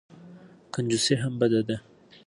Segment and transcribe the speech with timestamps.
[0.73, 1.77] کنجوسي هم بده ده.